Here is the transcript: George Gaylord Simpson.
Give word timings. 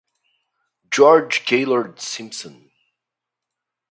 George 0.89 1.45
Gaylord 1.45 1.99
Simpson. 1.99 2.71